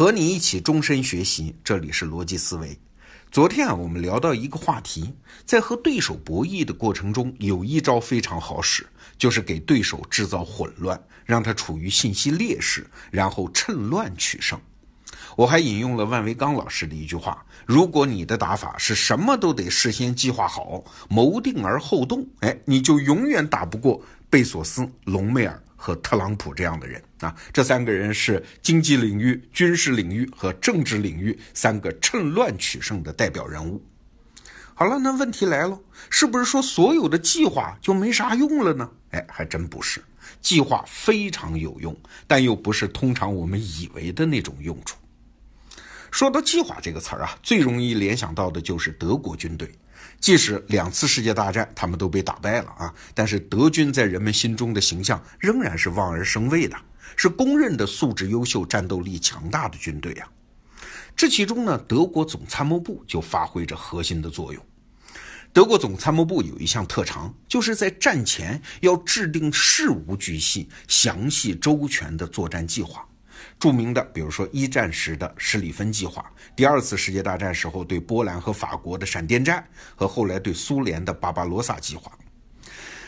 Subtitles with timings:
[0.00, 2.74] 和你一起终身学习，这里是逻辑思维。
[3.30, 5.12] 昨天啊，我们聊到一个话题，
[5.44, 8.86] 在和对手博弈的过程中，有一招非常好使，
[9.18, 14.58] 就是给对手制造混乱，让他处于信息劣势，然后趁乱取胜。
[15.36, 25.62] 我还引用了万维钢老师的一句话：如果你的打法是什么都得事先计划好，谋定而后动，哎，你就永远打不过贝索斯、隆美尔。
[25.82, 33.82] 和特朗普这样的人啊，这三个人是经济领域、军事领域和政治领域三个趁乱取胜的代表人物。
[34.74, 38.90] 好了，那问题来了，是不是说所有的计划就没啥用了呢？
[39.10, 40.02] 哎，还真不是，
[40.40, 41.94] 计划非常有用，
[42.26, 44.96] 但又不是通常我们以为的那种用处。
[46.10, 49.70] 说到计划这个词儿啊，最容易联想到的就是德国军队。
[50.18, 56.76] 即使两次世界大战他们都被打败了啊，但是德军在人们心中的形象仍然是望而生畏的，
[57.16, 60.28] 是公认的素质优秀、战斗力强大的军队啊。
[61.16, 64.64] 这其中呢，德国总参谋部就发挥着核心的作用。
[65.52, 73.04] 德国总参谋部有一项特长，就是在战前要制定事无巨细、详细周全的作战计划。
[73.58, 82.12] 著名的，比如说一战时的施里芬计划，第二次世界大战时候对波兰和法国的闪电战，和后来对苏联的巴巴罗萨计划。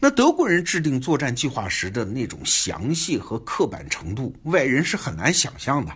[0.00, 5.92] 那德国人制定作战计划时的那种详细和刻板程度，外人是很难想象的。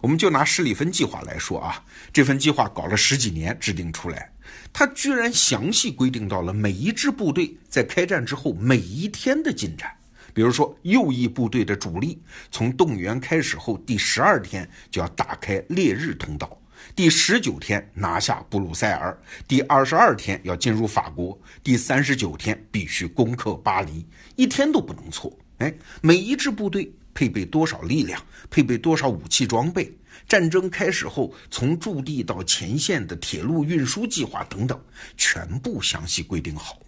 [0.00, 4.30] 我们就拿施里芬计划来说啊，这份计划搞了十几年制定出来，
[4.72, 9.90] 他居然详细规定到了每一支部队在开战之后每一天的进展。
[10.34, 16.58] 比如说，右翼部队的主力从动员开始后第十二天就要打开烈日通道，
[16.94, 19.16] 第十九天拿下布鲁塞尔，
[19.48, 25.32] 第二十二天要进入法国，第三十九天必须攻克巴黎，一天都不能错。
[25.58, 29.92] 哎，每一支部队配备多少力量，配备多少武器装备，
[30.28, 34.80] 战争开始后从驻地到前线的铁路运输计划等等，
[35.16, 36.78] 全部详细规定好。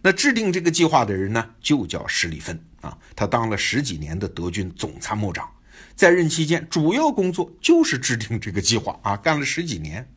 [0.00, 2.96] 那制定这个计划的人呢，就叫施里芬啊。
[3.16, 5.50] 他当了十几年的德军总参谋长，
[5.94, 10.08] 在任期间主要工作就是制定这个计划啊，干了十几年。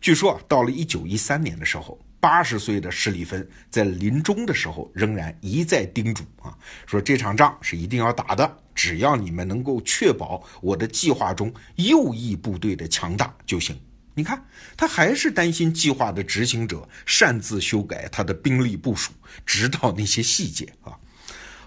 [0.00, 6.54] 据说，到了一九一三年的时候，八十岁的施里芬在临终的时候仍然一再叮嘱啊，
[6.86, 13.78] 说这场仗是一定要打的，只要你们能够确保我的计划中右翼部队的强大就行。
[14.14, 14.44] 你看，
[14.76, 19.10] 他还是担心计划的执行者擅自修改他的兵力部署，
[19.46, 20.92] 直到那些细节啊。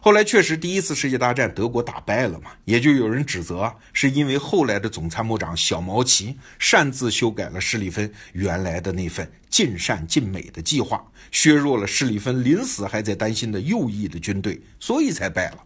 [0.07, 15.61] 后来确实第一次世界大战德国打败了嘛，也就有人指责是因为后来的总参谋长小毛奇擅自修改了施里芬原来的那份尽善尽美的计划，削弱了施里芬临死还在担心的右翼的军队，所以才败了。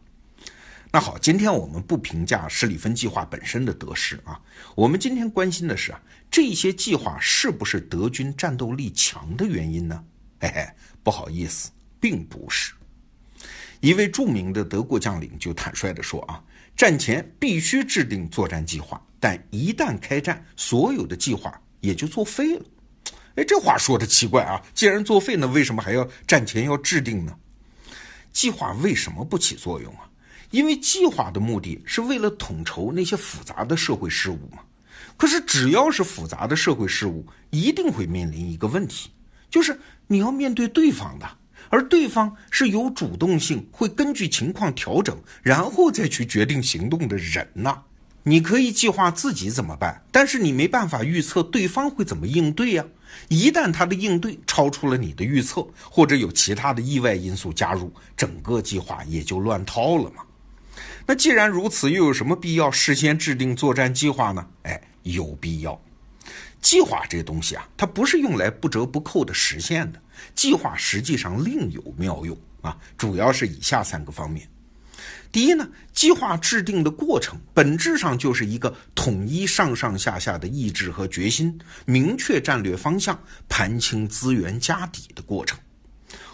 [0.92, 4.42] 那好，今天我们不评价施里芬计划本身的得失啊，
[4.74, 6.02] 我们今天关心的是啊，
[6.32, 10.04] 这些计划是不是德军战斗力强的原因呢？
[10.40, 10.68] 嘿嘿，
[11.04, 11.70] 不好意思，
[12.00, 12.74] 并不是。
[13.82, 16.42] 一位著名的德国将领就坦率地说啊，
[16.78, 22.66] 战前必须制定作战计划，但一旦开战，所有的计划也就作废了。
[23.36, 27.36] 哎，这话说的奇怪啊，既然作废，那为什么还要战前要制定呢？
[28.32, 30.08] 计划为什么不起作用啊？
[30.52, 34.60] 因为计划的目的是为了统筹那些复杂的社会事务嘛。
[35.18, 39.10] 可是只要是复杂的社会事务，一定会面临一个问题，
[39.50, 41.30] 就是你要面对对方的，
[41.70, 47.82] 而对方是有主动性，会根据情况调整，然后再去决定行动的人呐。
[48.24, 52.86] 你可以计划自己怎么办，但是你没办法预测对方会怎么应对呀。
[53.30, 60.24] 一旦他的应对超出了你的预测，或者有其他的意外因素加入，整个计划也就乱套了嘛。
[61.08, 64.46] 那既然如此，又有什么必要事先制定作战计划呢？
[64.64, 65.82] 哎，有必要。
[66.62, 70.00] 计划这东西啊，它不是用来不折不扣的实现的。
[70.36, 74.48] 计划实际上另有妙用啊，主要是以下三个方面。
[75.32, 85.58] 第一呢，计划制定的过程本质上就是一个统一上上下下的意志和决心，明确战略方向，盘清资源家底的过程。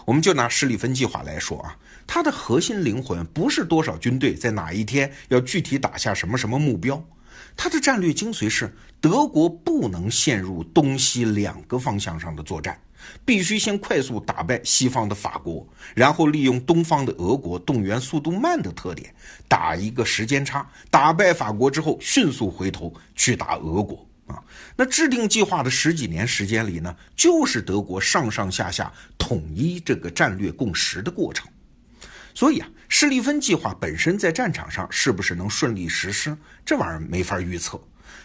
[0.04, 1.76] 我们就拿施里芬计划来说啊。
[2.10, 7.06] 它的核心灵魂不是多少军队在哪一天要具体打下什么什么目标，
[7.54, 12.80] 它的战略精髓是德国不能陷入东西两个方向上的作战，
[13.24, 19.14] 必须先快速打败西方的法国，然后利用东方的俄国动员速度慢的特点，
[19.48, 24.42] 打一个时间差，打败法国之后迅速回头去打俄国啊。
[24.76, 31.48] 那制定计划的十几年时间里呢，就是德国上上下下统一这个战略共识的过程。
[32.34, 37.80] 所以啊，施利芬计划本身在战场上是不是能顺利实施，这玩意儿没法预测。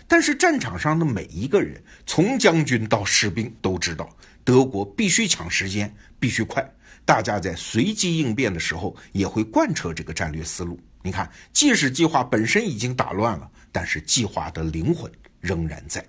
[0.08, 4.08] 但是战场上的每一个人，从将军到士兵都知道，
[4.44, 6.68] 德国必须抢时间，必须快。
[7.06, 10.80] 大家在随机应变的时候，也会贯彻这个战略思路。
[11.02, 16.06] 你看，即使计划本身已经打乱了，但是计划的灵魂仍然在。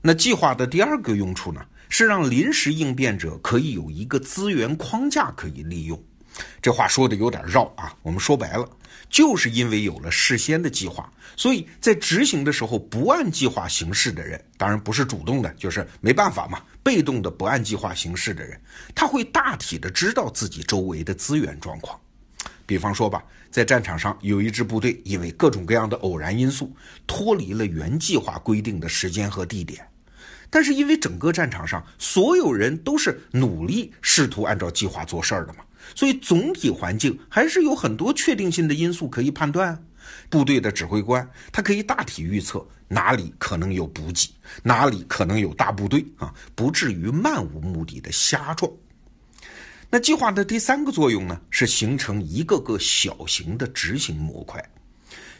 [0.00, 6.00] 那计划的第二个用处呢，是让临时应变者可以有一个资源框架可以利用。
[6.60, 8.68] 这话说的有点绕啊，我们说白了，
[9.10, 18.58] 就是因为有了事先的计划，所以在执行的时候不按计划行事的人，当然不是主动的，就是没办法嘛，被动的不按计划行事的人，
[18.94, 21.98] 他会大体的知道自己周围的资源状况。
[22.64, 26.74] 比方说吧，在战场上有一支部队因为各种各样的偶然因素
[27.06, 29.86] 脱离了原计划规定的时间和地点，
[30.48, 35.58] 但是因为整个战场上所有人都是努力试图按照计划做事儿的嘛。
[35.94, 39.76] 所以总体环境还是有很多确定性的因素可以判断。
[40.28, 44.28] 部队的指挥官他可以大体预测哪里可能有补给，
[44.62, 48.70] 哪里可能有大部队啊，不至于漫无目的的瞎撞。
[49.88, 54.62] 那计划的第三个作用呢，是形成一个个小型的执行模块。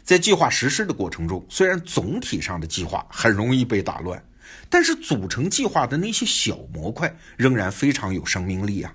[0.03, 4.23] 在计划实施的过程中，虽然总体上的计划很容易被打乱，
[4.69, 8.93] 但是组成计划的那些小模块仍然非常有生命力啊。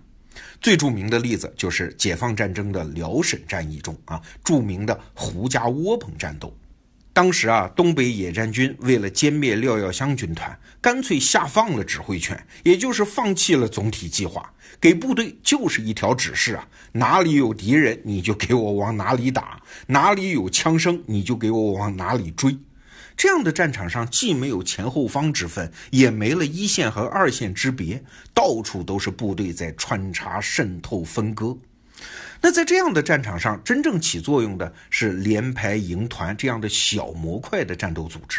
[0.60, 6.54] 最著名的例子就是解放战争的辽沈战役中啊，著名的胡家窝棚战斗。
[7.12, 22.56] 当时啊，东北野战军为了歼灭廖耀湘军团，干脆下放了指挥权，也就是放弃了总体计划，给部队就是一条指示啊，哪里有敌人你就给我往哪里打，哪里有枪声你就给我往哪里追。
[23.18, 28.00] 这样的战场上，既没有前后方之分，也没了一线和二线之别，
[28.32, 31.58] 到处都是部队在穿插、渗透、分割。
[32.40, 38.38] 那在这样的战场上，真正起作用的是连排、营团这样的小模块的战斗组织。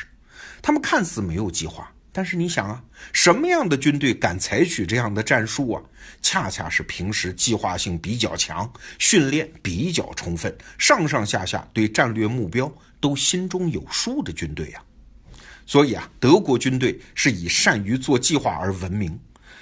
[0.61, 2.83] 他们看似没有计划，但是你想啊，
[3.13, 5.81] 什么样的军队敢采取这样的战术啊？
[6.21, 12.69] 恰恰是平时计划性比较强、训练比较充分、上上下下对战略目标。
[12.99, 14.81] 都心中有数的军队呀，
[15.65, 19.17] 所以啊，德国军队是以善于做计划而闻名。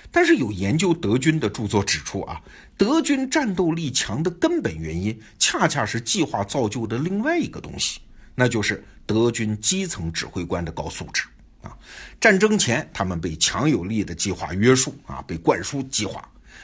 [0.09, 2.41] 但是有研究德军的著作指出啊，
[2.75, 7.99] 德军战斗力强的根本原因，恰恰是计划造就的另外一个东西，
[8.33, 11.21] 那就是德军基层指挥官的高素质
[11.61, 11.77] 啊。
[12.19, 16.21] 战争前，他们被强有力的计划约束啊，被灌输计划；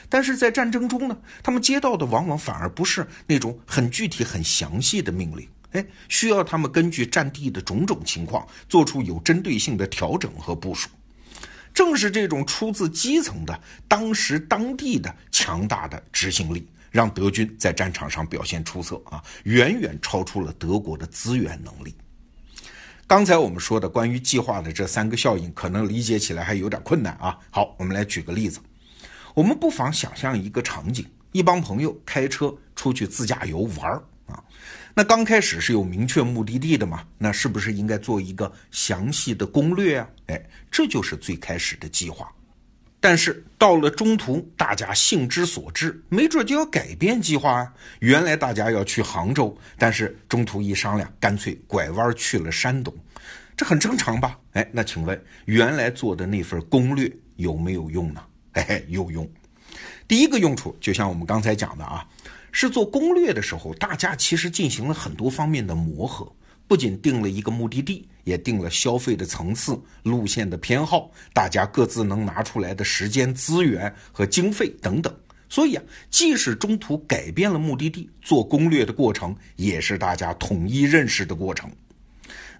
[0.08, 5.48] 但是在战争中呢，他们接到的往往反而不是那种很具体、很详细的命令。
[5.72, 10.88] 哎，需要他们根据战地的种种情况，做出有针对性的调整和部署。
[11.72, 21.92] 正是这种出自基层的、当时当地的强大的执行力，让德军在战场上表现出色啊，远远超出了德国的资源能力。
[23.06, 27.38] 刚才我们说的关于计划的这三个效应，可能理解起来还有点困难啊。
[27.50, 28.58] 好，我们来举个例子，
[29.34, 34.02] 我们不妨想象一个场景：一帮朋友开车出去自驾游玩儿。
[34.26, 34.42] 啊，
[34.94, 37.06] 那刚开始是有明确目的地的嘛？
[37.18, 40.08] 那是不是应该做一个详细的攻略啊？
[40.28, 42.32] 哎，这就是最开始的计划。
[43.04, 47.74] 但是到了中途，大家兴之所至，没准就要改变计划啊。
[48.00, 52.94] 原来大家要去杭州，但是中途一商量，干脆拐弯去了山东，
[53.54, 54.38] 这很正常吧？
[54.54, 58.24] 哎，那请问原来做的那份攻略有没有用呢？
[58.52, 59.30] 哎，有用。
[60.08, 62.08] 第一个用处就像我们刚才讲的啊。
[62.56, 66.32] 是做攻略的时候，大家其实进行了很多方面的磨合，
[66.66, 75.14] 不仅定了一个目的地，也定了消费的层次、路线的偏好，大家各自能拿出来的时间、资源和经费等等。
[75.48, 81.70] 所以啊，即使中途改变了目的地，做攻略的过程也是大家统一认识的过程。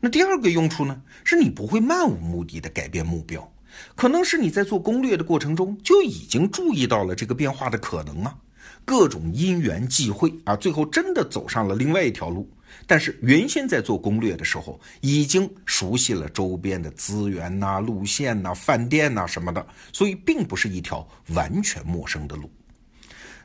[0.00, 3.50] 那第二个用处呢，是你不会漫无目的的改变目标，
[3.96, 8.37] 可能是你在做攻略的过程中就已经注意到了这个变化的可能啊。
[8.84, 12.49] 各种因缘际会啊，最后真的走上了另外一条路。
[12.87, 22.50] 但是原先在做攻略的时候，已经熟悉了周边的资源呐、路线呐、饭店呐什么的，所以并不是一条完全陌生的路。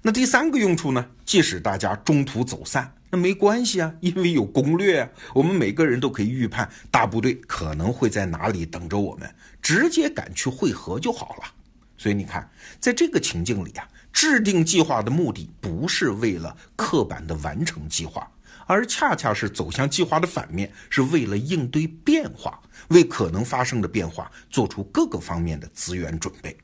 [0.01, 1.05] 那第三个用处呢？
[1.25, 9.29] 即使大家中途走散，那没关系啊，因为有攻略啊，我们每个人都可以预判大部队可能会在哪里等着我们，
[9.61, 11.43] 直接赶去汇合就好了。
[11.97, 13.87] 所以你看，在这个情境里啊。
[14.11, 18.29] 制定计划的目的不是为了刻板的完成计划，
[18.69, 26.55] 而恰恰是走向计划的反面，是为了应对变化，为可能发生的变化做出各个方面的资源准备。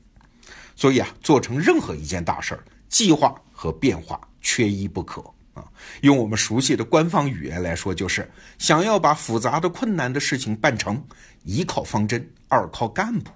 [0.76, 5.20] 所以啊，做成任何一件大事儿，计划和变化缺一不可。
[5.52, 5.64] 啊。
[6.02, 11.04] 用我们熟悉的官方语言来说，就是想要把复杂的、困难的事情办成，
[11.42, 13.32] 一靠方针，二靠干部。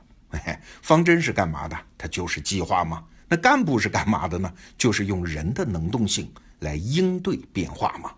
[0.81, 1.77] 方针是干嘛的？
[1.99, 3.03] 它就是计划嘛。
[3.29, 4.53] 那干部是干嘛的呢？
[4.79, 8.13] 就是用人的能动性来应对变化嘛。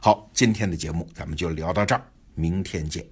[0.00, 3.06] 好，今天的节目咱们就聊到这儿，明天见。